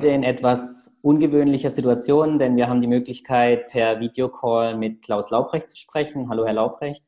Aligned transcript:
Heute 0.00 0.14
in 0.14 0.22
etwas 0.22 0.96
ungewöhnlicher 1.02 1.70
Situation, 1.70 2.38
denn 2.38 2.56
wir 2.56 2.70
haben 2.70 2.80
die 2.80 2.86
Möglichkeit, 2.86 3.68
per 3.68 4.00
Videocall 4.00 4.74
mit 4.74 5.02
Klaus 5.02 5.28
Laubrecht 5.28 5.68
zu 5.68 5.76
sprechen. 5.76 6.30
Hallo, 6.30 6.46
Herr 6.46 6.54
Laubrecht. 6.54 7.04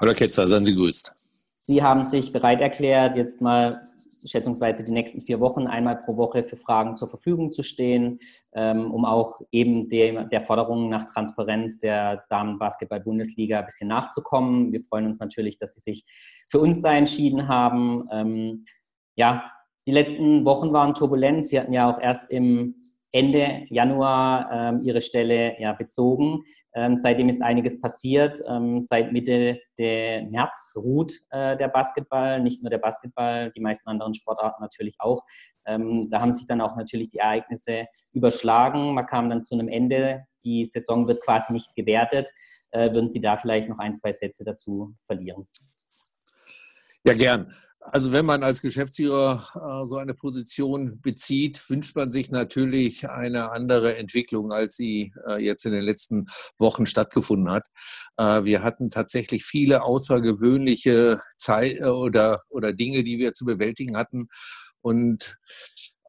Hallo, 0.00 0.14
Ketzer, 0.14 0.48
seien 0.48 0.64
Sie 0.64 0.74
grüßt. 0.74 1.12
Sie 1.58 1.82
haben 1.82 2.04
sich 2.04 2.32
bereit 2.32 2.62
erklärt, 2.62 3.18
jetzt 3.18 3.42
mal 3.42 3.82
schätzungsweise 4.26 4.82
die 4.82 4.92
nächsten 4.92 5.20
vier 5.20 5.40
Wochen 5.40 5.66
einmal 5.66 5.96
pro 5.96 6.16
Woche 6.16 6.42
für 6.42 6.56
Fragen 6.56 6.96
zur 6.96 7.08
Verfügung 7.08 7.52
zu 7.52 7.62
stehen, 7.62 8.18
ähm, 8.54 8.90
um 8.90 9.04
auch 9.04 9.42
eben 9.52 9.90
der, 9.90 10.24
der 10.24 10.40
Forderung 10.40 10.88
nach 10.88 11.04
Transparenz 11.04 11.80
der 11.80 12.24
Damenbasketball-Bundesliga 12.30 13.58
ein 13.58 13.66
bisschen 13.66 13.88
nachzukommen. 13.88 14.72
Wir 14.72 14.82
freuen 14.82 15.04
uns 15.04 15.18
natürlich, 15.18 15.58
dass 15.58 15.74
Sie 15.74 15.82
sich 15.82 16.04
für 16.48 16.60
uns 16.60 16.80
da 16.80 16.94
entschieden 16.94 17.46
haben. 17.46 18.08
Ähm, 18.10 18.64
ja, 19.16 19.50
die 19.86 19.92
letzten 19.92 20.44
Wochen 20.44 20.72
waren 20.72 20.94
turbulent. 20.94 21.46
Sie 21.46 21.58
hatten 21.58 21.72
ja 21.72 21.90
auch 21.90 22.00
erst 22.00 22.30
im 22.30 22.76
Ende 23.14 23.64
Januar 23.68 24.50
ähm, 24.50 24.82
ihre 24.82 25.00
Stelle 25.00 25.54
ja, 25.60 25.72
bezogen. 25.72 26.42
Ähm, 26.74 26.96
seitdem 26.96 27.28
ist 27.28 27.42
einiges 27.42 27.80
passiert. 27.80 28.42
Ähm, 28.48 28.80
seit 28.80 29.12
Mitte 29.12 29.60
der 29.78 30.24
März 30.24 30.74
ruht 30.74 31.12
äh, 31.30 31.56
der 31.56 31.68
Basketball, 31.68 32.40
nicht 32.40 32.60
nur 32.62 32.70
der 32.70 32.78
Basketball, 32.78 33.52
die 33.52 33.60
meisten 33.60 33.88
anderen 33.88 34.14
Sportarten 34.14 34.60
natürlich 34.60 34.96
auch. 34.98 35.22
Ähm, 35.64 36.08
da 36.10 36.20
haben 36.20 36.32
sich 36.32 36.46
dann 36.48 36.60
auch 36.60 36.74
natürlich 36.74 37.10
die 37.10 37.18
Ereignisse 37.18 37.84
überschlagen. 38.12 38.94
Man 38.94 39.06
kam 39.06 39.30
dann 39.30 39.44
zu 39.44 39.54
einem 39.54 39.68
Ende. 39.68 40.24
Die 40.42 40.66
Saison 40.66 41.06
wird 41.06 41.22
quasi 41.24 41.52
nicht 41.52 41.72
gewertet. 41.76 42.28
Äh, 42.72 42.92
würden 42.92 43.08
Sie 43.08 43.20
da 43.20 43.36
vielleicht 43.36 43.68
noch 43.68 43.78
ein, 43.78 43.94
zwei 43.94 44.10
Sätze 44.10 44.42
dazu 44.42 44.92
verlieren? 45.06 45.46
Ja, 47.04 47.14
gern. 47.14 47.54
Also 47.86 48.12
wenn 48.12 48.24
man 48.24 48.42
als 48.42 48.62
Geschäftsführer 48.62 49.46
äh, 49.54 49.86
so 49.86 49.98
eine 49.98 50.14
Position 50.14 51.00
bezieht, 51.02 51.68
wünscht 51.68 51.94
man 51.94 52.10
sich 52.10 52.30
natürlich 52.30 53.10
eine 53.10 53.52
andere 53.52 53.96
Entwicklung, 53.96 54.52
als 54.52 54.76
sie 54.76 55.12
äh, 55.26 55.44
jetzt 55.44 55.66
in 55.66 55.72
den 55.72 55.82
letzten 55.82 56.26
Wochen 56.58 56.86
stattgefunden 56.86 57.50
hat. 57.50 57.66
Äh, 58.16 58.44
wir 58.44 58.62
hatten 58.62 58.88
tatsächlich 58.88 59.44
viele 59.44 59.82
außergewöhnliche 59.82 61.20
Zeit 61.36 61.76
äh, 61.80 61.84
oder, 61.84 62.42
oder 62.48 62.72
Dinge, 62.72 63.04
die 63.04 63.18
wir 63.18 63.34
zu 63.34 63.44
bewältigen 63.44 63.98
hatten. 63.98 64.28
Und 64.80 65.36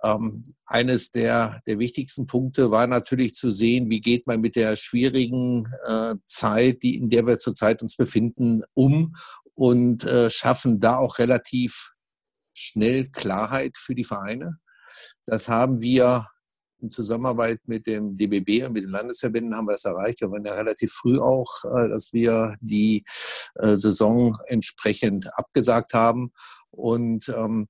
ähm, 0.02 0.44
eines 0.66 1.12
der, 1.12 1.62
der 1.68 1.80
wichtigsten 1.80 2.26
Punkte 2.26 2.72
war 2.72 2.88
natürlich 2.88 3.34
zu 3.34 3.52
sehen, 3.52 3.90
wie 3.90 4.02
geht 4.02 4.28
man 4.28 4.40
mit 4.40 4.56
der 4.56 4.78
schwierigen 4.78 5.68
äh, 5.86 6.16
Zeit, 6.26 6.84
die, 6.84 6.96
in 6.96 7.10
der 7.10 7.28
wir 7.28 7.38
zurzeit 7.38 7.82
uns 7.82 7.98
befinden, 7.98 8.64
um 8.74 9.16
und 9.56 10.04
äh, 10.04 10.30
schaffen 10.30 10.80
da 10.80 10.98
auch 10.98 11.18
relativ 11.18 11.92
schnell 12.54 13.08
Klarheit 13.08 13.78
für 13.78 13.96
die 13.96 14.04
Vereine. 14.04 14.60
Das 15.26 15.50
haben 15.50 15.82
wir 15.82 16.28
in 16.82 16.90
Zusammenarbeit 16.90 17.60
mit 17.66 17.88
dem 17.88 18.18
DBB 18.18 18.66
und 18.66 18.74
mit 18.74 18.84
den 18.84 18.92
Landesverbänden 18.92 19.56
haben 19.56 19.68
wir 19.68 19.74
das 19.74 19.86
erreicht. 19.86 20.22
Wir 20.22 20.32
waren 20.32 20.46
ja 20.46 20.54
relativ 20.54 20.92
früh 20.92 21.20
auch, 21.20 21.64
äh, 21.66 21.90
dass 21.90 22.14
wir 22.14 22.56
die 22.62 23.04
äh, 23.56 23.76
Saison 23.76 24.38
entsprechend 24.48 25.28
abgesagt 25.38 25.94
haben. 25.94 26.32
Und 26.72 27.30
ähm, 27.30 27.68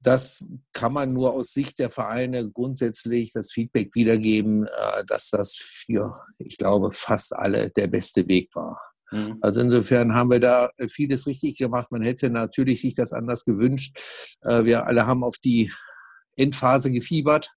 das 0.00 0.46
kann 0.72 0.92
man 0.92 1.12
nur 1.12 1.34
aus 1.34 1.52
Sicht 1.52 1.78
der 1.78 1.90
Vereine 1.90 2.50
grundsätzlich 2.50 3.32
das 3.32 3.52
Feedback 3.52 3.94
wiedergeben, 3.94 4.64
äh, 4.64 5.04
dass 5.06 5.30
das 5.30 5.56
für, 5.56 6.24
ich 6.38 6.56
glaube, 6.56 6.92
fast 6.92 7.34
alle 7.34 7.70
der 7.70 7.88
beste 7.88 8.26
Weg 8.28 8.54
war. 8.54 8.80
Mhm. 9.10 9.38
Also 9.40 9.60
insofern 9.60 10.14
haben 10.14 10.30
wir 10.30 10.40
da 10.40 10.70
äh, 10.76 10.88
vieles 10.88 11.26
richtig 11.26 11.56
gemacht. 11.56 11.90
Man 11.90 12.02
hätte 12.02 12.30
natürlich 12.30 12.80
sich 12.80 12.94
das 12.94 13.12
anders 13.12 13.44
gewünscht. 13.44 13.98
Äh, 14.42 14.64
wir 14.64 14.86
alle 14.86 15.06
haben 15.06 15.24
auf 15.24 15.36
die 15.38 15.72
Endphase 16.36 16.92
gefiebert, 16.92 17.50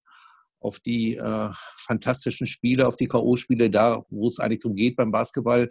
auf 0.60 0.80
die 0.80 1.16
äh, 1.16 1.50
fantastischen 1.78 2.48
Spiele, 2.48 2.88
auf 2.88 2.98
die 2.98 3.08
K.O.-Spiele, 3.08 3.70
da, 3.70 4.04
wo 4.10 4.28
es 4.28 4.40
eigentlich 4.40 4.60
darum 4.60 4.76
geht 4.76 4.96
beim 4.96 5.12
Basketball, 5.12 5.70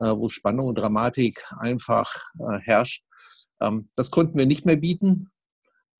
äh, 0.00 0.06
wo 0.06 0.28
Spannung 0.28 0.68
und 0.68 0.78
Dramatik 0.78 1.44
einfach 1.58 2.12
äh, 2.38 2.58
herrscht. 2.60 3.04
Ähm, 3.60 3.88
das 3.94 4.10
konnten 4.10 4.38
wir 4.38 4.46
nicht 4.46 4.66
mehr 4.66 4.76
bieten. 4.76 5.30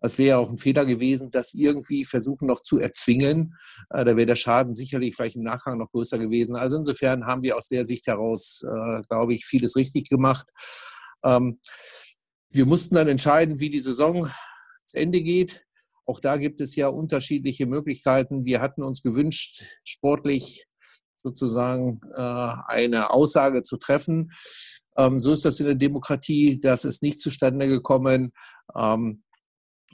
Das 0.04 0.19
wäre 0.19 0.37
auch 0.37 0.50
ein 0.50 0.59
Fehler 0.59 0.84
gewesen, 0.84 1.31
das 1.31 1.54
irgendwie 1.54 2.04
versuchen 2.04 2.47
noch 2.47 2.60
zu 2.60 2.78
erzwingen. 2.78 3.54
Äh, 3.88 4.04
da 4.04 4.15
wäre 4.19 4.26
der 4.26 4.37
Schaden 4.37 4.75
sicherlich 4.75 5.16
vielleicht 5.16 5.37
im 5.37 5.44
Nachgang 5.44 5.78
noch 5.78 5.91
größer 5.91 6.19
gewesen. 6.19 6.56
Also 6.56 6.76
insofern 6.76 7.25
haben 7.25 7.42
wir 7.42 7.56
aus 7.56 7.69
der 7.69 7.87
Sicht 7.87 8.06
heraus, 8.06 8.62
äh, 8.65 9.00
glaube 9.09 9.32
ich, 9.32 9.47
vieles 9.47 9.76
richtig 9.76 10.10
gemacht. 10.10 10.50
Ähm, 11.25 11.59
wir 12.50 12.66
mussten 12.66 12.97
dann 12.97 13.09
entscheiden, 13.09 13.60
wie 13.60 13.70
die 13.70 13.81
Saison 13.81 14.31
zu 14.84 14.98
Ende 14.98 15.22
geht. 15.22 15.65
Auch 16.04 16.21
da 16.21 16.36
gibt 16.36 16.60
es 16.60 16.76
ja 16.76 16.88
unterschiedliche 16.88 17.65
Möglichkeiten. 17.65 18.44
Wir 18.44 18.60
hatten 18.60 18.82
uns 18.82 19.00
gewünscht, 19.00 19.65
sportlich 19.84 20.66
sozusagen 21.16 22.03
äh, 22.15 22.53
eine 22.66 23.10
Aussage 23.10 23.62
zu 23.62 23.78
treffen. 23.78 24.32
Ähm, 24.98 25.22
so 25.22 25.32
ist 25.32 25.47
das 25.47 25.60
in 25.60 25.65
der 25.65 25.76
Demokratie. 25.76 26.60
Das 26.60 26.84
ist 26.84 27.03
nicht 27.03 27.21
zustande 27.21 27.69
gekommen. 27.69 28.32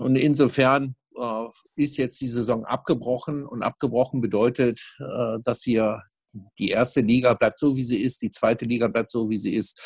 Und 0.00 0.16
insofern 0.16 0.94
äh, 1.16 1.44
ist 1.76 1.96
jetzt 1.96 2.20
die 2.20 2.28
Saison 2.28 2.64
abgebrochen 2.64 3.46
und 3.46 3.62
abgebrochen 3.62 4.20
bedeutet, 4.20 4.80
äh, 4.98 5.38
dass 5.42 5.66
wir 5.66 6.02
die 6.58 6.70
erste 6.70 7.00
Liga 7.00 7.34
bleibt 7.34 7.58
so, 7.58 7.76
wie 7.76 7.82
sie 7.82 8.00
ist, 8.00 8.22
die 8.22 8.30
zweite 8.30 8.64
Liga 8.64 8.88
bleibt 8.88 9.10
so, 9.10 9.28
wie 9.28 9.36
sie 9.36 9.54
ist. 9.54 9.80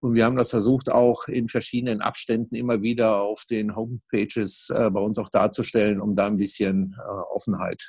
Und 0.00 0.14
wir 0.14 0.24
haben 0.24 0.36
das 0.36 0.50
versucht, 0.50 0.90
auch 0.90 1.28
in 1.28 1.48
verschiedenen 1.48 2.00
Abständen 2.00 2.54
immer 2.54 2.80
wieder 2.80 3.20
auf 3.20 3.44
den 3.44 3.76
Homepages 3.76 4.70
äh, 4.70 4.90
bei 4.90 5.00
uns 5.00 5.18
auch 5.18 5.28
darzustellen, 5.28 6.00
um 6.00 6.16
da 6.16 6.26
ein 6.26 6.38
bisschen 6.38 6.96
äh, 6.98 7.34
Offenheit 7.34 7.82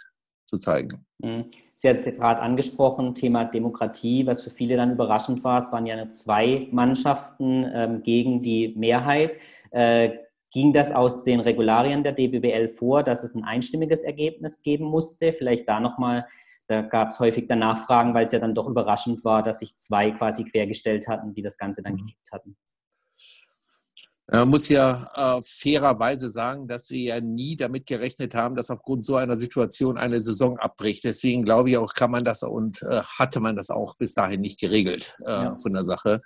zu 0.46 0.58
zeigen. 0.58 1.06
Mhm. 1.20 1.46
Sie 1.78 1.90
hat 1.90 1.97
es 1.97 2.06
gerade 2.06 2.41
angesprochen, 2.41 3.16
Thema 3.16 3.46
Demokratie, 3.46 4.28
was 4.28 4.44
für 4.44 4.52
viele 4.52 4.75
dann 4.75 4.91
überraschend 4.91 5.44
war. 5.44 5.58
Es 5.58 5.72
waren 5.72 5.88
ja 5.88 5.96
nur 5.96 6.12
zwei 6.12 6.68
Mannschaften 6.72 7.66
ähm, 7.74 8.03
gegen 8.03 8.44
die 8.44 8.75
Mehrheit. 8.78 9.34
Äh, 9.72 10.12
Ging 10.52 10.74
das 10.74 10.92
aus 10.92 11.24
den 11.24 11.40
Regularien 11.40 12.04
der 12.04 12.12
DBBL 12.12 12.68
vor, 12.68 13.04
dass 13.04 13.24
es 13.24 13.36
ein 13.36 13.46
einstimmiges 13.46 14.04
Ergebnis 14.04 14.62
geben 14.64 14.86
musste? 14.86 15.32
Vielleicht 15.32 15.68
da 15.68 15.80
nochmal, 15.80 16.28
da 16.68 16.82
gab 16.82 17.10
es 17.10 17.20
häufig 17.20 17.48
dann 17.48 17.60
Nachfragen, 17.60 18.14
weil 18.14 18.26
es 18.26 18.34
ja 18.34 18.40
dann 18.40 18.54
doch 18.54 18.68
überraschend 18.68 19.24
war, 19.24 19.44
dass 19.44 19.60
sich 19.60 19.78
zwei 19.78 20.12
quasi 20.12 20.44
quergestellt 20.44 21.08
hatten, 21.08 21.34
die 21.34 21.42
das 21.42 21.58
Ganze 21.58 21.82
dann 21.82 21.94
mhm. 21.94 21.98
gekippt 22.00 22.32
hatten. 22.34 22.58
Man 24.34 24.48
muss 24.48 24.70
ja 24.70 25.10
äh, 25.14 25.42
fairerweise 25.44 26.30
sagen, 26.30 26.66
dass 26.66 26.90
wir 26.90 27.00
ja 27.00 27.20
nie 27.20 27.58
damit 27.58 27.86
gerechnet 27.86 28.34
haben, 28.34 28.56
dass 28.56 28.70
aufgrund 28.70 29.04
so 29.04 29.18
einer 29.18 29.36
Situation 29.36 29.98
eine 29.98 30.22
Saison 30.22 30.58
abbricht. 30.58 31.04
Deswegen 31.04 31.44
glaube 31.44 31.70
ich 31.70 31.78
auch, 31.78 31.94
kann 31.94 32.12
man 32.12 32.24
das 32.24 32.44
und 32.44 32.82
äh, 32.84 33.02
hatte 33.02 33.42
man 33.42 33.58
das 33.58 33.72
auch 33.72 33.98
bis 33.98 34.14
dahin 34.14 34.40
nicht 34.40 34.58
geregelt 34.58 35.16
äh, 35.26 35.32
ja. 35.32 35.58
von 35.58 35.74
der 35.74 35.84
Sache. 35.84 36.22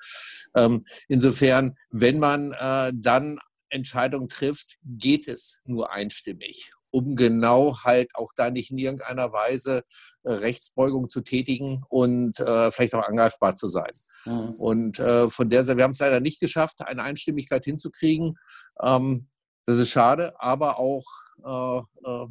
Ähm, 0.55 0.85
insofern, 1.07 1.77
wenn 1.89 2.19
man 2.19 2.51
äh, 2.59 2.91
dann 2.93 3.39
Entscheidung 3.69 4.29
trifft, 4.29 4.77
geht 4.83 5.27
es 5.27 5.59
nur 5.65 5.91
einstimmig, 5.91 6.71
um 6.91 7.15
genau 7.15 7.77
halt 7.83 8.15
auch 8.15 8.31
da 8.35 8.49
nicht 8.49 8.71
in 8.71 8.77
irgendeiner 8.77 9.31
Weise 9.31 9.83
äh, 10.23 10.31
Rechtsbeugung 10.31 11.09
zu 11.09 11.21
tätigen 11.21 11.83
und 11.89 12.39
äh, 12.39 12.71
vielleicht 12.71 12.95
auch 12.95 13.07
angreifbar 13.07 13.55
zu 13.55 13.67
sein. 13.67 13.91
Mhm. 14.25 14.53
Und 14.57 14.99
äh, 14.99 15.29
von 15.29 15.49
der 15.49 15.63
Seite, 15.63 15.77
wir 15.77 15.83
haben 15.83 15.91
es 15.91 15.99
leider 15.99 16.19
nicht 16.19 16.39
geschafft, 16.39 16.81
eine 16.85 17.03
Einstimmigkeit 17.03 17.65
hinzukriegen. 17.65 18.37
Ähm, 18.81 19.27
das 19.65 19.79
ist 19.79 19.89
schade, 19.89 20.39
aber 20.39 20.77
auch 20.77 21.05
äh, 21.43 21.77
äh, 21.79 22.27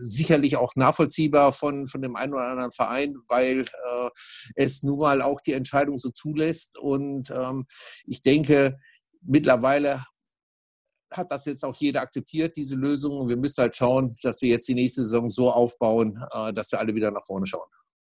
sicherlich 0.00 0.56
auch 0.56 0.74
nachvollziehbar 0.74 1.52
von, 1.52 1.86
von 1.86 2.00
dem 2.00 2.16
einen 2.16 2.32
oder 2.32 2.44
anderen 2.44 2.72
Verein, 2.72 3.16
weil 3.28 3.60
äh, 3.60 4.10
es 4.54 4.82
nun 4.82 4.98
mal 4.98 5.22
auch 5.22 5.40
die 5.40 5.52
Entscheidung 5.52 5.96
so 5.96 6.10
zulässt. 6.10 6.78
Und 6.78 7.30
ähm, 7.30 7.66
ich 8.06 8.22
denke, 8.22 8.78
mittlerweile 9.20 10.04
hat 11.16 11.30
das 11.30 11.44
jetzt 11.46 11.64
auch 11.64 11.74
jeder 11.76 12.00
akzeptiert, 12.00 12.56
diese 12.56 12.74
Lösung. 12.74 13.28
Wir 13.28 13.36
müssen 13.36 13.62
halt 13.62 13.76
schauen, 13.76 14.16
dass 14.22 14.42
wir 14.42 14.48
jetzt 14.48 14.68
die 14.68 14.74
nächste 14.74 15.02
Saison 15.02 15.28
so 15.28 15.50
aufbauen, 15.50 16.18
äh, 16.32 16.52
dass 16.52 16.72
wir 16.72 16.78
alle 16.78 16.94
wieder 16.94 17.10
nach 17.10 17.24
vorne 17.24 17.46
schauen. 17.46 17.68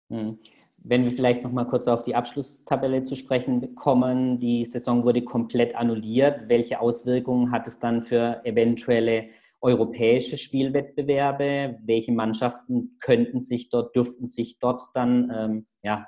Hm. 0.09 0.37
Wenn 0.85 1.05
wir 1.05 1.11
vielleicht 1.11 1.43
noch 1.43 1.51
mal 1.51 1.65
kurz 1.65 1.87
auf 1.87 2.03
die 2.03 2.15
Abschlusstabelle 2.15 3.03
zu 3.03 3.15
sprechen 3.15 3.73
kommen, 3.75 4.39
die 4.39 4.65
Saison 4.65 5.05
wurde 5.05 5.23
komplett 5.23 5.75
annulliert. 5.75 6.49
Welche 6.49 6.81
Auswirkungen 6.81 7.51
hat 7.51 7.67
es 7.67 7.79
dann 7.79 8.03
für 8.03 8.41
eventuelle 8.43 9.29
europäische 9.61 10.37
Spielwettbewerbe? 10.37 11.79
Welche 11.85 12.11
Mannschaften 12.11 12.97
könnten 12.99 13.39
sich 13.39 13.69
dort, 13.69 13.95
dürften 13.95 14.27
sich 14.27 14.59
dort 14.59 14.81
dann, 14.93 15.31
ähm, 15.33 15.65
ja, 15.83 16.05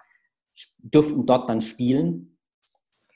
dürften 0.80 1.26
dort 1.26 1.50
dann 1.50 1.62
spielen? 1.62 2.35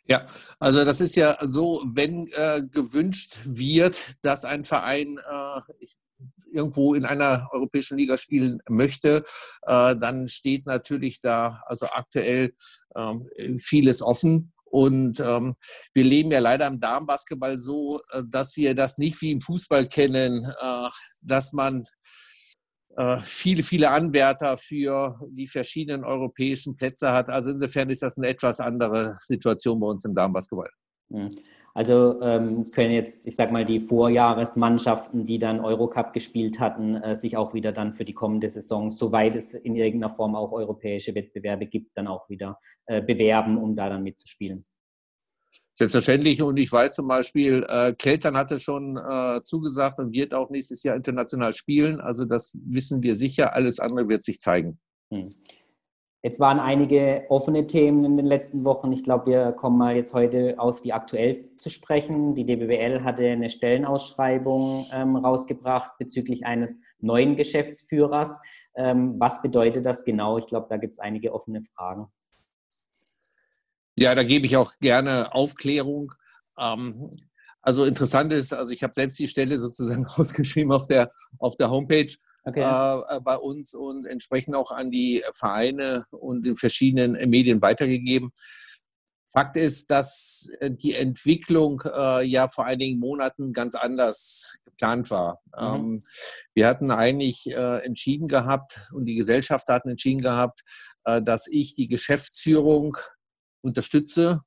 Ja, 0.09 0.25
also 0.59 0.83
das 0.85 1.01
ist 1.01 1.15
ja 1.15 1.37
so, 1.41 1.83
wenn 1.93 2.27
äh, 2.33 2.63
gewünscht 2.63 3.37
wird, 3.45 4.15
dass 4.23 4.43
ein 4.43 4.65
Verein 4.65 5.19
äh, 5.19 5.61
irgendwo 6.51 6.95
in 6.95 7.05
einer 7.05 7.47
europäischen 7.51 7.95
Liga 7.97 8.17
spielen 8.17 8.59
möchte, 8.67 9.23
äh, 9.67 9.95
dann 9.95 10.27
steht 10.27 10.65
natürlich 10.65 11.21
da 11.21 11.61
also 11.67 11.85
aktuell 11.91 12.53
ähm, 12.95 13.29
vieles 13.59 14.01
offen. 14.01 14.51
Und 14.65 15.19
ähm, 15.19 15.55
wir 15.93 16.03
leben 16.03 16.31
ja 16.31 16.39
leider 16.39 16.65
im 16.65 16.79
Damenbasketball 16.79 17.59
so, 17.59 17.99
äh, 18.11 18.23
dass 18.27 18.55
wir 18.55 18.73
das 18.73 18.97
nicht 18.97 19.21
wie 19.21 19.31
im 19.31 19.41
Fußball 19.41 19.87
kennen, 19.87 20.43
äh, 20.59 20.89
dass 21.21 21.53
man 21.53 21.83
viele, 23.21 23.63
viele 23.63 23.89
Anwärter 23.89 24.57
für 24.57 25.19
die 25.31 25.47
verschiedenen 25.47 26.03
europäischen 26.03 26.75
Plätze 26.75 27.11
hat. 27.11 27.29
Also 27.29 27.51
insofern 27.51 27.89
ist 27.89 28.01
das 28.01 28.17
eine 28.17 28.27
etwas 28.27 28.59
andere 28.59 29.15
Situation 29.19 29.79
bei 29.79 29.87
uns 29.87 30.05
im 30.05 30.15
Damenbasketball. 30.15 30.69
Hm. 31.11 31.29
Also 31.73 32.21
ähm, 32.21 32.69
können 32.71 32.91
jetzt, 32.91 33.27
ich 33.27 33.35
sag 33.35 33.51
mal, 33.51 33.63
die 33.63 33.79
Vorjahresmannschaften, 33.79 35.25
die 35.25 35.39
dann 35.39 35.59
Eurocup 35.59 36.13
gespielt 36.13 36.59
hatten, 36.59 36.95
äh, 36.95 37.15
sich 37.15 37.37
auch 37.37 37.53
wieder 37.53 37.71
dann 37.71 37.93
für 37.93 38.05
die 38.05 38.13
kommende 38.13 38.49
Saison, 38.49 38.89
soweit 38.89 39.35
es 39.35 39.53
in 39.53 39.75
irgendeiner 39.75 40.13
Form 40.13 40.35
auch 40.35 40.51
europäische 40.51 41.15
Wettbewerbe 41.15 41.67
gibt, 41.67 41.95
dann 41.95 42.07
auch 42.07 42.27
wieder 42.27 42.59
äh, 42.85 43.01
bewerben, 43.01 43.57
um 43.57 43.75
da 43.75 43.89
dann 43.89 44.03
mitzuspielen. 44.03 44.65
Selbstverständlich. 45.79 46.41
Und 46.41 46.59
ich 46.59 46.69
weiß 46.69 46.95
zum 46.95 47.07
Beispiel, 47.07 47.65
äh, 47.69 47.93
Keltern 47.93 48.35
hatte 48.35 48.59
schon 48.59 48.97
äh, 48.97 49.41
zugesagt 49.43 49.97
und 49.99 50.11
wird 50.11 50.33
auch 50.33 50.49
nächstes 50.49 50.83
Jahr 50.83 50.97
international 50.97 51.53
spielen. 51.53 52.01
Also 52.01 52.25
das 52.25 52.53
wissen 52.65 53.01
wir 53.01 53.15
sicher. 53.15 53.53
Alles 53.53 53.79
andere 53.79 54.09
wird 54.09 54.21
sich 54.21 54.41
zeigen. 54.41 54.77
Hm. 55.09 55.31
Jetzt 56.21 56.41
waren 56.41 56.59
einige 56.59 57.23
offene 57.29 57.65
Themen 57.65 58.03
in 58.03 58.17
den 58.17 58.25
letzten 58.25 58.65
Wochen. 58.65 58.91
Ich 58.91 59.05
glaube, 59.05 59.27
wir 59.27 59.53
kommen 59.53 59.77
mal 59.77 59.95
jetzt 59.95 60.13
heute 60.13 60.55
auf 60.57 60.81
die 60.81 60.91
aktuellsten 60.91 61.59
zu 61.59 61.69
sprechen. 61.69 62.35
Die 62.35 62.45
DBWL 62.45 63.05
hatte 63.05 63.23
eine 63.25 63.49
Stellenausschreibung 63.49 64.83
ähm, 64.97 65.15
rausgebracht 65.15 65.93
bezüglich 65.97 66.45
eines 66.45 66.77
neuen 66.99 67.37
Geschäftsführers. 67.37 68.37
Ähm, 68.75 69.15
was 69.17 69.41
bedeutet 69.41 69.85
das 69.85 70.03
genau? 70.03 70.39
Ich 70.39 70.45
glaube, 70.45 70.67
da 70.69 70.75
gibt 70.75 70.91
es 70.91 70.99
einige 70.99 71.33
offene 71.33 71.61
Fragen. 71.61 72.07
Ja, 73.99 74.15
da 74.15 74.23
gebe 74.23 74.45
ich 74.45 74.55
auch 74.55 74.71
gerne 74.79 75.33
Aufklärung. 75.33 76.13
Ähm, 76.57 77.09
also 77.61 77.83
interessant 77.83 78.31
ist, 78.31 78.53
also 78.53 78.71
ich 78.71 78.81
habe 78.83 78.93
selbst 78.95 79.19
die 79.19 79.27
Stelle 79.27 79.59
sozusagen 79.59 80.05
ausgeschrieben 80.15 80.71
auf 80.71 80.87
der, 80.87 81.11
auf 81.37 81.55
der 81.57 81.69
Homepage 81.69 82.13
okay. 82.45 82.61
Äh, 82.61 83.19
bei 83.19 83.35
uns 83.35 83.73
und 83.73 84.05
entsprechend 84.05 84.55
auch 84.55 84.71
an 84.71 84.89
die 84.89 85.23
Vereine 85.33 86.05
und 86.11 86.47
in 86.47 86.55
verschiedenen 86.55 87.29
Medien 87.29 87.61
weitergegeben. 87.61 88.31
Fakt 89.31 89.57
ist, 89.57 89.91
dass 89.91 90.49
äh, 90.59 90.71
die 90.71 90.95
Entwicklung 90.95 91.83
äh, 91.85 92.25
ja 92.25 92.47
vor 92.47 92.65
einigen 92.65 92.99
Monaten 92.99 93.53
ganz 93.53 93.75
anders 93.75 94.55
geplant 94.65 95.11
war. 95.11 95.41
Mhm. 95.55 95.75
Ähm, 95.75 96.03
wir 96.53 96.67
hatten 96.67 96.89
eigentlich 96.89 97.47
äh, 97.47 97.85
entschieden 97.85 98.27
gehabt 98.27 98.89
und 98.93 99.05
die 99.05 99.15
Gesellschaft 99.15 99.67
hatten 99.67 99.89
entschieden 99.89 100.21
gehabt, 100.21 100.61
äh, 101.03 101.21
dass 101.21 101.47
ich 101.47 101.75
die 101.75 101.89
Geschäftsführung 101.89 102.97
unterstütze 103.61 104.41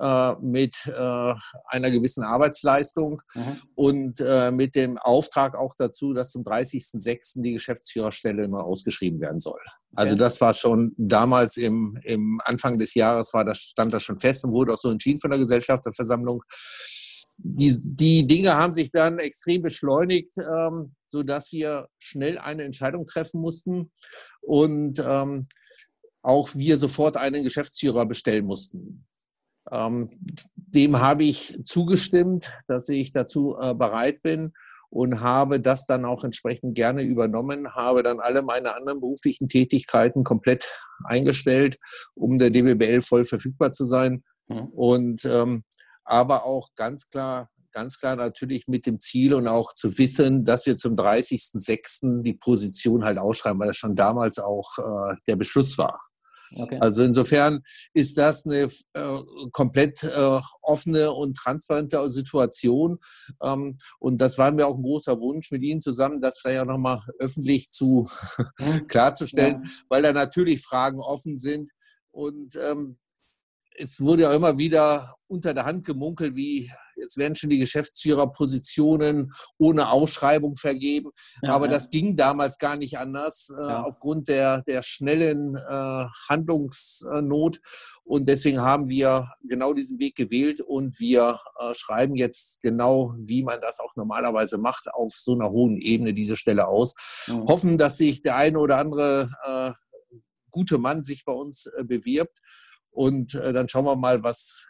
äh, 0.00 0.34
mit 0.40 0.74
äh, 0.86 1.34
einer 1.66 1.90
gewissen 1.90 2.24
Arbeitsleistung 2.24 3.20
mhm. 3.34 3.56
und 3.74 4.20
äh, 4.20 4.50
mit 4.50 4.74
dem 4.74 4.96
Auftrag 4.98 5.54
auch 5.54 5.74
dazu, 5.76 6.14
dass 6.14 6.30
zum 6.30 6.42
30.06. 6.42 7.42
die 7.42 7.52
Geschäftsführerstelle 7.52 8.48
neu 8.48 8.60
ausgeschrieben 8.60 9.20
werden 9.20 9.38
soll. 9.38 9.60
Also 9.94 10.14
das 10.14 10.40
war 10.40 10.54
schon 10.54 10.94
damals 10.96 11.58
im, 11.58 11.98
im 12.04 12.40
Anfang 12.44 12.78
des 12.78 12.94
Jahres 12.94 13.34
war 13.34 13.44
das, 13.44 13.58
stand 13.58 13.92
das 13.92 14.02
schon 14.02 14.18
fest 14.18 14.44
und 14.44 14.52
wurde 14.52 14.72
auch 14.72 14.78
so 14.78 14.90
entschieden 14.90 15.18
von 15.18 15.30
der 15.30 15.38
Gesellschafterversammlung. 15.38 16.42
Die, 17.36 17.78
die 17.82 18.26
Dinge 18.26 18.54
haben 18.54 18.72
sich 18.72 18.90
dann 18.92 19.18
extrem 19.18 19.62
beschleunigt, 19.62 20.32
ähm, 20.38 20.94
sodass 21.06 21.52
wir 21.52 21.88
schnell 21.98 22.38
eine 22.38 22.64
Entscheidung 22.64 23.06
treffen 23.06 23.40
mussten 23.40 23.92
und 24.40 25.02
ähm, 25.04 25.46
auch 26.22 26.54
wir 26.54 26.78
sofort 26.78 27.16
einen 27.16 27.44
Geschäftsführer 27.44 28.06
bestellen 28.06 28.46
mussten. 28.46 29.04
Ähm, 29.70 30.08
dem 30.54 31.00
habe 31.00 31.24
ich 31.24 31.58
zugestimmt, 31.64 32.50
dass 32.66 32.88
ich 32.88 33.12
dazu 33.12 33.56
äh, 33.60 33.74
bereit 33.74 34.22
bin 34.22 34.52
und 34.90 35.20
habe 35.20 35.60
das 35.60 35.86
dann 35.86 36.04
auch 36.04 36.24
entsprechend 36.24 36.74
gerne 36.74 37.02
übernommen, 37.02 37.74
habe 37.74 38.02
dann 38.02 38.20
alle 38.20 38.42
meine 38.42 38.74
anderen 38.74 39.00
beruflichen 39.00 39.48
Tätigkeiten 39.48 40.24
komplett 40.24 40.68
eingestellt, 41.04 41.78
um 42.14 42.38
der 42.38 42.50
DBBL 42.50 43.02
voll 43.02 43.24
verfügbar 43.24 43.72
zu 43.72 43.84
sein. 43.84 44.22
Mhm. 44.48 44.66
Und 44.66 45.24
ähm, 45.24 45.64
aber 46.04 46.44
auch 46.44 46.68
ganz 46.74 47.08
klar, 47.08 47.48
ganz 47.72 47.98
klar 47.98 48.16
natürlich 48.16 48.68
mit 48.68 48.84
dem 48.84 48.98
Ziel 48.98 49.32
und 49.34 49.48
auch 49.48 49.72
zu 49.72 49.96
wissen, 49.96 50.44
dass 50.44 50.66
wir 50.66 50.76
zum 50.76 50.94
30.06. 50.94 52.22
die 52.22 52.34
Position 52.34 53.04
halt 53.04 53.18
ausschreiben, 53.18 53.60
weil 53.60 53.68
das 53.68 53.78
schon 53.78 53.96
damals 53.96 54.38
auch 54.38 54.78
äh, 54.78 55.14
der 55.26 55.36
Beschluss 55.36 55.78
war. 55.78 55.98
Okay. 56.56 56.78
Also 56.80 57.02
insofern 57.02 57.60
ist 57.94 58.18
das 58.18 58.46
eine 58.46 58.68
äh, 58.94 59.18
komplett 59.52 60.02
äh, 60.02 60.40
offene 60.60 61.12
und 61.12 61.36
transparente 61.36 62.10
Situation. 62.10 62.98
Ähm, 63.42 63.78
und 63.98 64.20
das 64.20 64.38
war 64.38 64.52
mir 64.52 64.66
auch 64.66 64.76
ein 64.76 64.82
großer 64.82 65.18
Wunsch, 65.20 65.50
mit 65.50 65.62
Ihnen 65.62 65.80
zusammen 65.80 66.20
das 66.20 66.38
vielleicht 66.38 66.60
auch 66.60 66.66
nochmal 66.66 67.00
öffentlich 67.18 67.70
zu 67.70 68.08
klarzustellen, 68.88 69.62
ja. 69.64 69.70
weil 69.88 70.02
da 70.02 70.12
natürlich 70.12 70.62
Fragen 70.62 71.00
offen 71.00 71.38
sind. 71.38 71.70
Und 72.10 72.56
ähm, 72.56 72.98
es 73.76 74.00
wurde 74.00 74.22
ja 74.22 74.34
immer 74.34 74.58
wieder 74.58 75.16
unter 75.26 75.54
der 75.54 75.64
Hand 75.64 75.86
gemunkelt, 75.86 76.36
wie 76.36 76.70
jetzt 76.96 77.16
werden 77.16 77.36
schon 77.36 77.50
die 77.50 77.58
Geschäftsführerpositionen 77.58 79.32
ohne 79.58 79.90
Ausschreibung 79.90 80.56
vergeben. 80.56 81.10
Ja, 81.42 81.52
Aber 81.52 81.66
ja. 81.66 81.72
das 81.72 81.90
ging 81.90 82.16
damals 82.16 82.58
gar 82.58 82.76
nicht 82.76 82.98
anders 82.98 83.52
äh, 83.56 83.60
ja. 83.60 83.82
aufgrund 83.82 84.28
der, 84.28 84.62
der 84.62 84.82
schnellen 84.82 85.56
äh, 85.56 86.04
Handlungsnot. 86.28 87.60
Und 88.04 88.28
deswegen 88.28 88.60
haben 88.60 88.88
wir 88.88 89.28
genau 89.48 89.74
diesen 89.74 89.98
Weg 89.98 90.16
gewählt 90.16 90.60
und 90.60 90.98
wir 91.00 91.40
äh, 91.58 91.74
schreiben 91.74 92.16
jetzt 92.16 92.60
genau, 92.60 93.14
wie 93.18 93.42
man 93.42 93.60
das 93.60 93.80
auch 93.80 93.94
normalerweise 93.96 94.58
macht, 94.58 94.92
auf 94.92 95.14
so 95.14 95.34
einer 95.34 95.50
hohen 95.50 95.78
Ebene 95.78 96.14
diese 96.14 96.36
Stelle 96.36 96.68
aus. 96.68 96.94
Hoffen, 97.28 97.78
dass 97.78 97.96
sich 97.96 98.22
der 98.22 98.36
eine 98.36 98.58
oder 98.58 98.78
andere 98.78 99.30
äh, 99.44 99.72
gute 100.50 100.78
Mann 100.78 101.02
sich 101.04 101.24
bei 101.24 101.32
uns 101.32 101.66
äh, 101.66 101.84
bewirbt. 101.84 102.38
Und 102.92 103.34
äh, 103.34 103.52
dann 103.52 103.68
schauen 103.68 103.84
wir 103.84 103.96
mal, 103.96 104.22
was 104.22 104.68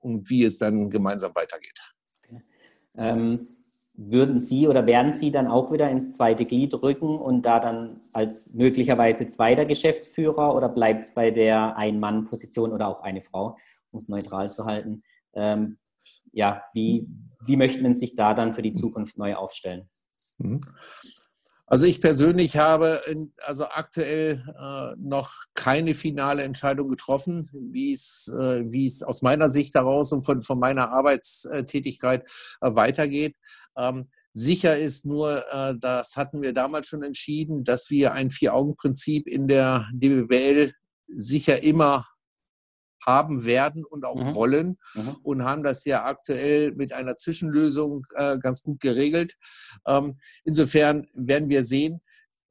und 0.00 0.28
wie 0.28 0.44
es 0.44 0.58
dann 0.58 0.90
gemeinsam 0.90 1.34
weitergeht. 1.34 1.78
Okay. 2.24 2.42
Ähm, 2.96 3.46
würden 3.94 4.40
Sie 4.40 4.68
oder 4.68 4.84
werden 4.86 5.12
Sie 5.12 5.30
dann 5.30 5.46
auch 5.46 5.72
wieder 5.72 5.90
ins 5.90 6.16
zweite 6.16 6.44
Glied 6.44 6.74
rücken 6.74 7.18
und 7.18 7.42
da 7.42 7.60
dann 7.60 8.00
als 8.12 8.52
möglicherweise 8.52 9.26
zweiter 9.26 9.64
Geschäftsführer 9.64 10.54
oder 10.54 10.68
bleibt 10.68 11.06
es 11.06 11.14
bei 11.14 11.30
der 11.30 11.76
Ein-Mann-Position 11.76 12.72
oder 12.72 12.88
auch 12.88 13.02
eine 13.02 13.22
Frau, 13.22 13.56
um 13.90 13.98
es 13.98 14.08
neutral 14.08 14.50
zu 14.50 14.66
halten? 14.66 15.02
Ähm, 15.34 15.78
ja, 16.32 16.62
wie, 16.74 17.08
wie 17.46 17.56
möchte 17.56 17.82
man 17.82 17.94
sich 17.94 18.14
da 18.14 18.34
dann 18.34 18.52
für 18.52 18.62
die 18.62 18.74
Zukunft 18.74 19.16
neu 19.16 19.34
aufstellen? 19.34 19.88
Mhm. 20.38 20.60
Also 21.68 21.84
ich 21.84 22.00
persönlich 22.00 22.56
habe 22.56 23.02
in, 23.10 23.32
also 23.44 23.64
aktuell 23.66 24.44
äh, 24.56 24.94
noch 24.98 25.32
keine 25.54 25.94
finale 25.94 26.44
Entscheidung 26.44 26.88
getroffen, 26.88 27.50
wie 27.52 27.92
es, 27.92 28.32
äh, 28.38 28.62
wie 28.70 28.86
es 28.86 29.02
aus 29.02 29.22
meiner 29.22 29.50
Sicht 29.50 29.74
heraus 29.74 30.12
und 30.12 30.22
von, 30.22 30.42
von 30.42 30.60
meiner 30.60 30.90
Arbeitstätigkeit 30.90 32.22
äh, 32.60 32.70
weitergeht. 32.76 33.34
Ähm, 33.76 34.08
sicher 34.32 34.78
ist 34.78 35.06
nur, 35.06 35.44
äh, 35.52 35.74
das 35.80 36.14
hatten 36.14 36.40
wir 36.40 36.52
damals 36.52 36.86
schon 36.86 37.02
entschieden, 37.02 37.64
dass 37.64 37.90
wir 37.90 38.12
ein 38.12 38.30
Vier-Augen-Prinzip 38.30 39.26
in 39.26 39.48
der 39.48 39.88
DBWL 39.92 40.72
sicher 41.08 41.64
immer 41.64 42.06
haben 43.06 43.44
werden 43.44 43.84
und 43.84 44.04
auch 44.04 44.16
mhm. 44.16 44.34
wollen 44.34 44.78
mhm. 44.94 45.16
und 45.22 45.44
haben 45.44 45.62
das 45.62 45.84
ja 45.84 46.04
aktuell 46.04 46.72
mit 46.72 46.92
einer 46.92 47.16
Zwischenlösung 47.16 48.04
äh, 48.16 48.38
ganz 48.38 48.62
gut 48.62 48.80
geregelt. 48.80 49.36
Ähm, 49.86 50.18
insofern 50.44 51.06
werden 51.14 51.48
wir 51.48 51.64
sehen. 51.64 52.00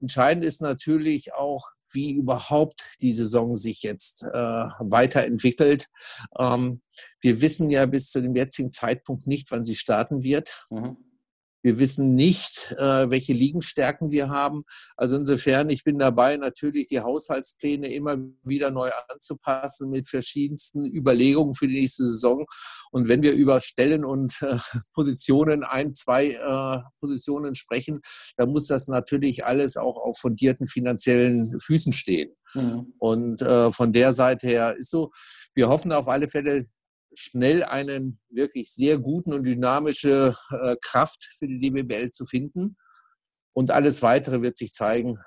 Entscheidend 0.01 0.45
ist 0.45 0.61
natürlich 0.61 1.33
auch, 1.33 1.69
wie 1.91 2.11
überhaupt 2.11 2.83
die 3.01 3.13
Saison 3.13 3.57
sich 3.57 3.81
jetzt 3.83 4.23
äh, 4.23 4.65
weiterentwickelt. 4.79 5.87
Ähm, 6.37 6.81
wir 7.21 7.41
wissen 7.41 7.69
ja 7.69 7.85
bis 7.85 8.09
zu 8.09 8.21
dem 8.21 8.35
jetzigen 8.35 8.71
Zeitpunkt 8.71 9.27
nicht, 9.27 9.51
wann 9.51 9.63
sie 9.63 9.75
starten 9.75 10.23
wird. 10.23 10.65
Mhm. 10.69 10.97
Wir 11.65 11.79
wissen 11.79 12.13
nicht, 12.13 12.75
äh, 12.77 13.09
welche 13.09 13.33
Liegenstärken 13.33 14.11
wir 14.11 14.29
haben. 14.29 14.65
Also 14.95 15.15
insofern, 15.15 15.71
ich 15.71 15.83
bin 15.83 15.97
dabei, 15.97 16.37
natürlich 16.37 16.89
die 16.89 16.99
Haushaltspläne 16.99 17.91
immer 17.91 18.17
wieder 18.43 18.69
neu 18.69 18.91
anzupassen 19.09 19.89
mit 19.89 20.07
verschiedensten 20.07 20.85
Überlegungen 20.85 21.55
für 21.55 21.67
die 21.67 21.81
nächste 21.81 22.03
Saison. 22.03 22.45
Und 22.91 23.07
wenn 23.07 23.23
wir 23.23 23.33
über 23.33 23.61
Stellen 23.61 24.05
und 24.05 24.39
äh, 24.43 24.59
Positionen, 24.93 25.63
ein, 25.63 25.95
zwei 25.95 26.33
äh, 26.33 26.83
Positionen 26.99 27.55
sprechen, 27.55 27.99
dann 28.37 28.51
muss 28.51 28.67
das 28.67 28.87
natürlich 28.87 29.43
alles 29.43 29.75
auch 29.75 29.97
auf 29.97 30.19
fundierten 30.19 30.67
finanziellen 30.67 31.59
Füßen 31.59 31.93
stehen. 31.93 32.29
Mhm. 32.53 32.93
Und 32.99 33.41
äh, 33.41 33.71
von 33.71 33.91
der 33.91 34.13
Seite 34.13 34.45
her 34.45 34.75
ist 34.77 34.91
so, 34.91 35.09
wir 35.55 35.67
hoffen 35.67 35.91
auf 35.91 36.07
alle 36.07 36.29
Fälle, 36.29 36.67
schnell 37.15 37.63
einen 37.63 38.19
wirklich 38.29 38.71
sehr 38.71 38.97
guten 38.97 39.33
und 39.33 39.43
dynamische 39.43 40.33
äh, 40.51 40.75
Kraft 40.81 41.23
für 41.37 41.47
die 41.47 41.59
DBBL 41.59 42.11
zu 42.11 42.25
finden. 42.25 42.77
Und 43.53 43.71
alles 43.71 44.01
Weitere 44.01 44.41
wird 44.41 44.57
sich 44.57 44.73
zeigen, 44.73 45.17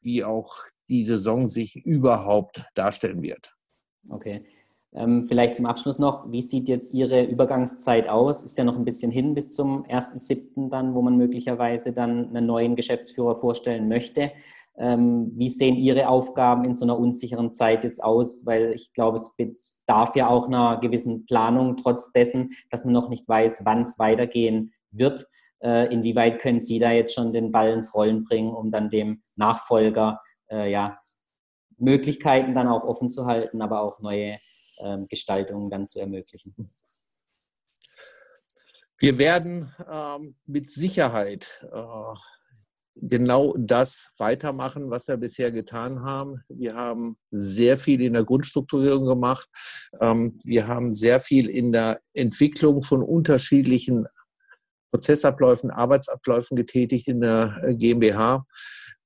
wie 0.00 0.24
auch 0.24 0.64
die 0.88 1.02
Saison 1.02 1.48
sich 1.48 1.76
überhaupt 1.76 2.64
darstellen 2.74 3.22
wird. 3.22 3.54
Okay. 4.08 4.44
Ähm, 4.94 5.24
vielleicht 5.24 5.56
zum 5.56 5.66
Abschluss 5.66 5.98
noch, 5.98 6.30
wie 6.30 6.40
sieht 6.40 6.68
jetzt 6.68 6.94
Ihre 6.94 7.24
Übergangszeit 7.24 8.08
aus? 8.08 8.42
Ist 8.44 8.56
ja 8.56 8.64
noch 8.64 8.78
ein 8.78 8.84
bisschen 8.84 9.10
hin 9.10 9.34
bis 9.34 9.52
zum 9.52 9.84
1.7. 9.84 10.70
dann, 10.70 10.94
wo 10.94 11.02
man 11.02 11.18
möglicherweise 11.18 11.92
dann 11.92 12.28
einen 12.28 12.46
neuen 12.46 12.76
Geschäftsführer 12.76 13.38
vorstellen 13.38 13.88
möchte. 13.88 14.32
Ähm, 14.78 15.32
wie 15.34 15.48
sehen 15.48 15.76
Ihre 15.76 16.08
Aufgaben 16.08 16.64
in 16.64 16.74
so 16.74 16.84
einer 16.84 16.98
unsicheren 16.98 17.52
Zeit 17.52 17.84
jetzt 17.84 18.02
aus? 18.02 18.44
Weil 18.44 18.72
ich 18.72 18.92
glaube, 18.92 19.16
es 19.18 19.34
bedarf 19.36 20.14
ja 20.16 20.28
auch 20.28 20.48
einer 20.48 20.78
gewissen 20.80 21.24
Planung, 21.26 21.76
trotz 21.76 22.12
dessen, 22.12 22.50
dass 22.70 22.84
man 22.84 22.92
noch 22.92 23.08
nicht 23.08 23.26
weiß, 23.26 23.62
wann 23.64 23.82
es 23.82 23.98
weitergehen 23.98 24.72
wird. 24.90 25.26
Äh, 25.62 25.92
inwieweit 25.92 26.40
können 26.40 26.60
Sie 26.60 26.78
da 26.78 26.90
jetzt 26.92 27.14
schon 27.14 27.32
den 27.32 27.52
Ball 27.52 27.72
ins 27.72 27.94
Rollen 27.94 28.24
bringen, 28.24 28.52
um 28.52 28.70
dann 28.70 28.90
dem 28.90 29.22
Nachfolger 29.36 30.20
äh, 30.50 30.70
ja, 30.70 30.94
Möglichkeiten 31.78 32.54
dann 32.54 32.68
auch 32.68 32.84
offen 32.84 33.10
zu 33.10 33.26
halten, 33.26 33.62
aber 33.62 33.80
auch 33.80 34.00
neue 34.00 34.36
ähm, 34.84 35.06
Gestaltungen 35.08 35.70
dann 35.70 35.88
zu 35.88 36.00
ermöglichen? 36.00 36.54
Wir 38.98 39.18
werden 39.18 39.74
ähm, 39.90 40.36
mit 40.46 40.70
Sicherheit 40.70 41.66
äh, 41.70 42.14
genau 42.96 43.54
das 43.58 44.08
weitermachen, 44.18 44.90
was 44.90 45.08
wir 45.08 45.16
bisher 45.16 45.52
getan 45.52 46.02
haben. 46.02 46.42
Wir 46.48 46.74
haben 46.74 47.16
sehr 47.30 47.78
viel 47.78 48.00
in 48.02 48.14
der 48.14 48.24
Grundstrukturierung 48.24 49.06
gemacht. 49.06 49.48
Ähm, 50.00 50.38
wir 50.44 50.66
haben 50.66 50.92
sehr 50.92 51.20
viel 51.20 51.48
in 51.48 51.72
der 51.72 52.00
Entwicklung 52.14 52.82
von 52.82 53.02
unterschiedlichen 53.02 54.06
Prozessabläufen, 54.90 55.70
Arbeitsabläufen 55.70 56.56
getätigt 56.56 57.08
in 57.08 57.20
der 57.20 57.60
äh, 57.62 57.76
GmbH. 57.76 58.46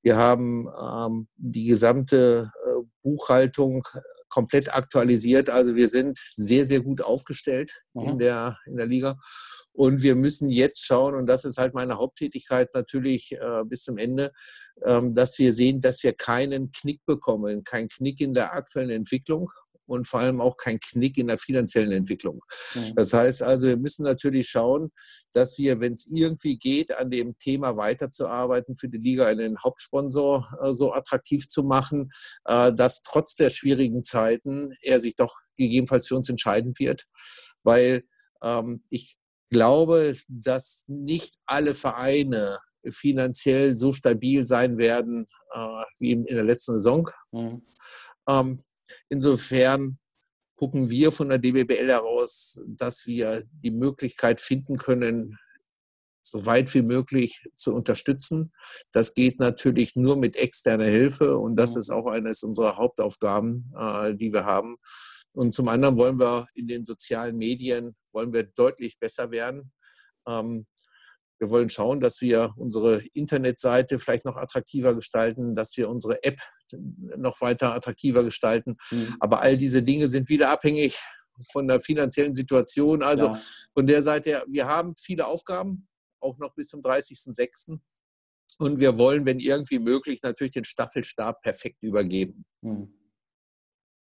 Wir 0.02 0.16
haben 0.16 0.66
ähm, 0.80 1.28
die 1.36 1.66
gesamte 1.66 2.50
äh, 2.64 2.82
Buchhaltung 3.02 3.82
komplett 4.30 4.74
aktualisiert. 4.74 5.50
Also 5.50 5.74
wir 5.74 5.88
sind 5.88 6.18
sehr, 6.34 6.64
sehr 6.64 6.80
gut 6.80 7.02
aufgestellt 7.02 7.82
mhm. 7.92 8.08
in, 8.08 8.18
der, 8.18 8.58
in 8.66 8.76
der 8.76 8.86
Liga. 8.86 9.18
Und 9.72 10.02
wir 10.02 10.14
müssen 10.14 10.50
jetzt 10.50 10.84
schauen, 10.84 11.14
und 11.14 11.26
das 11.26 11.44
ist 11.44 11.58
halt 11.58 11.74
meine 11.74 11.96
Haupttätigkeit 11.96 12.74
natürlich 12.74 13.32
äh, 13.32 13.64
bis 13.64 13.82
zum 13.82 13.98
Ende, 13.98 14.32
ähm, 14.84 15.14
dass 15.14 15.38
wir 15.38 15.52
sehen, 15.52 15.80
dass 15.80 16.02
wir 16.02 16.12
keinen 16.12 16.72
Knick 16.72 17.04
bekommen, 17.06 17.62
keinen 17.64 17.88
Knick 17.88 18.20
in 18.20 18.34
der 18.34 18.54
aktuellen 18.54 18.90
Entwicklung 18.90 19.50
und 19.90 20.06
vor 20.06 20.20
allem 20.20 20.40
auch 20.40 20.56
kein 20.56 20.78
Knick 20.78 21.18
in 21.18 21.26
der 21.26 21.38
finanziellen 21.38 21.90
Entwicklung. 21.90 22.42
Mhm. 22.74 22.94
Das 22.94 23.12
heißt 23.12 23.42
also, 23.42 23.66
wir 23.66 23.76
müssen 23.76 24.04
natürlich 24.04 24.48
schauen, 24.48 24.90
dass 25.32 25.58
wir, 25.58 25.80
wenn 25.80 25.94
es 25.94 26.06
irgendwie 26.06 26.58
geht, 26.58 26.96
an 26.96 27.10
dem 27.10 27.36
Thema 27.38 27.76
weiterzuarbeiten, 27.76 28.76
für 28.76 28.88
die 28.88 28.98
Liga 28.98 29.26
einen 29.26 29.62
Hauptsponsor 29.62 30.48
äh, 30.62 30.72
so 30.72 30.92
attraktiv 30.92 31.48
zu 31.48 31.64
machen, 31.64 32.12
äh, 32.44 32.72
dass 32.72 33.02
trotz 33.02 33.34
der 33.34 33.50
schwierigen 33.50 34.04
Zeiten 34.04 34.72
er 34.82 35.00
sich 35.00 35.16
doch 35.16 35.34
gegebenenfalls 35.56 36.06
für 36.06 36.14
uns 36.14 36.28
entscheiden 36.28 36.72
wird, 36.78 37.06
weil 37.64 38.04
ähm, 38.42 38.80
ich 38.90 39.18
glaube, 39.50 40.16
dass 40.28 40.84
nicht 40.86 41.34
alle 41.46 41.74
Vereine 41.74 42.60
finanziell 42.88 43.74
so 43.74 43.92
stabil 43.92 44.46
sein 44.46 44.78
werden 44.78 45.26
äh, 45.52 45.82
wie 45.98 46.12
in, 46.12 46.24
in, 46.26 46.36
der 46.36 46.44
letzten 46.44 46.72
Saison. 46.74 47.10
Mhm. 47.32 47.62
Ähm, 48.28 48.56
Insofern 49.08 49.98
gucken 50.56 50.90
wir 50.90 51.10
von 51.10 51.30
der 51.30 51.38
DBBL 51.38 51.88
heraus, 51.88 52.60
dass 52.66 53.06
wir 53.06 53.44
die 53.50 53.70
Möglichkeit 53.70 54.40
finden 54.40 54.76
können, 54.76 55.38
so 56.22 56.44
weit 56.44 56.72
wie 56.74 56.82
möglich 56.82 57.46
zu 57.54 57.74
unterstützen. 57.74 58.52
Das 58.92 59.14
geht 59.14 59.40
natürlich 59.40 59.96
nur 59.96 60.16
mit 60.16 60.36
externer 60.36 60.84
Hilfe 60.84 61.38
und 61.38 61.56
das 61.56 61.76
ist 61.76 61.90
auch 61.90 62.06
eines 62.06 62.42
unserer 62.42 62.76
Hauptaufgaben, 62.76 63.72
äh, 63.76 64.14
die 64.14 64.32
wir 64.32 64.44
haben. 64.44 64.76
Und 65.32 65.54
zum 65.54 65.68
anderen 65.68 65.96
wollen 65.96 66.18
wir 66.18 66.46
in 66.54 66.68
den 66.68 66.84
sozialen 66.84 67.36
Medien 67.36 67.96
wollen 68.12 68.32
wir 68.32 68.44
deutlich 68.44 68.98
besser 68.98 69.30
werden. 69.30 69.72
Ähm, 70.26 70.66
wir 71.38 71.48
wollen 71.48 71.70
schauen, 71.70 72.00
dass 72.00 72.20
wir 72.20 72.52
unsere 72.56 73.02
Internetseite 73.14 73.98
vielleicht 73.98 74.26
noch 74.26 74.36
attraktiver 74.36 74.94
gestalten, 74.94 75.54
dass 75.54 75.76
wir 75.76 75.88
unsere 75.88 76.22
App 76.22 76.38
noch 76.78 77.40
weiter 77.40 77.74
attraktiver 77.74 78.24
gestalten. 78.24 78.76
Mhm. 78.90 79.16
Aber 79.20 79.42
all 79.42 79.56
diese 79.56 79.82
Dinge 79.82 80.08
sind 80.08 80.28
wieder 80.28 80.50
abhängig 80.50 80.98
von 81.52 81.66
der 81.68 81.80
finanziellen 81.80 82.34
Situation. 82.34 83.02
Also 83.02 83.26
ja. 83.26 83.40
von 83.74 83.86
der 83.86 84.02
Seite, 84.02 84.44
wir 84.48 84.66
haben 84.66 84.94
viele 84.98 85.26
Aufgaben, 85.26 85.88
auch 86.20 86.38
noch 86.38 86.54
bis 86.54 86.68
zum 86.68 86.80
30.06. 86.80 87.78
Und 88.58 88.78
wir 88.78 88.98
wollen, 88.98 89.24
wenn 89.24 89.38
irgendwie 89.38 89.78
möglich, 89.78 90.22
natürlich 90.22 90.52
den 90.52 90.64
Staffelstab 90.64 91.40
perfekt 91.42 91.82
übergeben. 91.82 92.44
Mhm. 92.60 92.92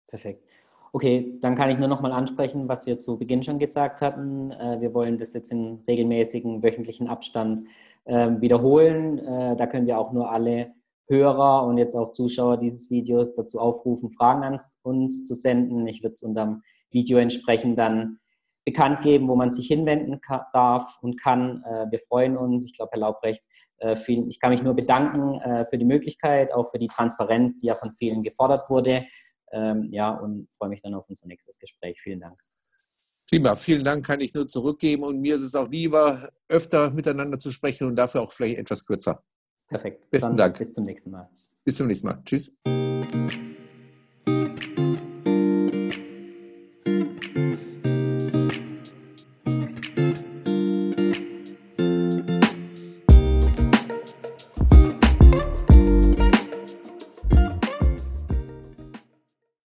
Perfekt. 0.07 0.43
Okay, 0.91 1.37
dann 1.41 1.53
kann 1.53 1.69
ich 1.69 1.77
nur 1.77 1.87
noch 1.87 2.01
mal 2.01 2.11
ansprechen, 2.11 2.67
was 2.67 2.87
wir 2.87 2.97
zu 2.97 3.17
Beginn 3.17 3.43
schon 3.43 3.59
gesagt 3.59 4.01
hatten. 4.01 4.51
Äh, 4.51 4.81
wir 4.81 4.93
wollen 4.95 5.19
das 5.19 5.33
jetzt 5.33 5.51
in 5.51 5.83
regelmäßigen 5.87 6.63
wöchentlichen 6.63 7.07
Abstand 7.07 7.63
ähm, 8.05 8.41
wiederholen. 8.41 9.19
Äh, 9.19 9.55
da 9.55 9.67
können 9.67 9.85
wir 9.85 9.99
auch 9.99 10.11
nur 10.11 10.31
alle 10.31 10.73
Hörer 11.09 11.65
und 11.65 11.77
jetzt 11.77 11.95
auch 11.95 12.11
Zuschauer 12.11 12.57
dieses 12.57 12.89
Videos 12.89 13.35
dazu 13.35 13.59
aufrufen, 13.59 14.11
Fragen 14.11 14.43
an 14.43 14.59
uns 14.83 15.27
zu 15.27 15.35
senden. 15.35 15.87
Ich 15.87 16.03
würde 16.03 16.13
es 16.13 16.23
unter 16.23 16.45
dem 16.45 16.61
Video 16.91 17.17
entsprechend 17.17 17.77
dann 17.77 18.19
bekannt 18.63 19.01
geben, 19.01 19.27
wo 19.27 19.35
man 19.35 19.51
sich 19.51 19.67
hinwenden 19.67 20.21
darf 20.53 20.99
und 21.01 21.19
kann. 21.19 21.63
Äh, 21.63 21.91
wir 21.91 21.99
freuen 21.99 22.37
uns. 22.37 22.65
Ich 22.65 22.73
glaube, 22.77 22.91
Herr 22.93 22.99
Laubrecht, 22.99 23.43
ich 23.81 24.39
kann 24.41 24.51
mich 24.51 24.61
nur 24.61 24.73
bedanken 24.73 25.39
für 25.69 25.77
die 25.77 25.85
Möglichkeit, 25.85 26.53
auch 26.53 26.69
für 26.69 26.79
die 26.79 26.89
Transparenz, 26.89 27.61
die 27.61 27.67
ja 27.67 27.75
von 27.75 27.91
vielen 27.91 28.23
gefordert 28.23 28.69
wurde. 28.69 29.05
Ähm, 29.51 29.87
ja, 29.91 30.11
und 30.11 30.47
freue 30.57 30.69
mich 30.69 30.81
dann 30.81 30.93
auf 30.93 31.09
unser 31.09 31.27
nächstes 31.27 31.57
Gespräch. 31.59 31.99
Vielen 32.01 32.19
Dank. 32.19 32.35
Prima, 33.29 33.55
vielen 33.55 33.83
Dank 33.83 34.05
kann 34.05 34.21
ich 34.21 34.33
nur 34.33 34.47
zurückgeben 34.47 35.03
und 35.03 35.21
mir 35.21 35.35
ist 35.35 35.43
es 35.43 35.55
auch 35.55 35.69
lieber, 35.69 36.29
öfter 36.47 36.89
miteinander 36.91 37.37
zu 37.37 37.51
sprechen 37.51 37.87
und 37.87 37.95
dafür 37.95 38.21
auch 38.21 38.31
vielleicht 38.31 38.57
etwas 38.57 38.85
kürzer. 38.85 39.23
Perfekt. 39.69 40.09
Besten 40.09 40.35
Dank. 40.35 40.57
Bis 40.57 40.73
zum 40.73 40.83
nächsten 40.83 41.11
Mal. 41.11 41.27
Bis 41.63 41.77
zum 41.77 41.87
nächsten 41.87 42.07
Mal. 42.07 42.21
Tschüss. 42.25 42.57